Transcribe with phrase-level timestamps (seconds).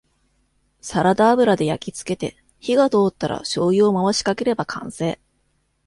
[0.81, 5.19] サラダ油で焼きつけて火が通ったらしょうゆを回しかければ完成